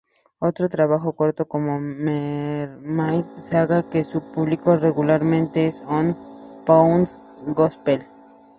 Otro 0.39 0.67
trabajo 0.67 1.15
corto, 1.15 1.47
como 1.47 1.79
Mermaid 1.79 3.23
Saga, 3.37 3.83
que 3.87 4.03
se 4.03 4.19
publicó 4.19 4.73
irregularmente 4.73 5.67
es 5.67 5.83
"One 5.87 6.15
Pound 6.65 7.07
Gospel". 7.53 8.03